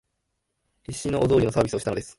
[0.81, 2.09] 必死のお道化のサービスをしたのです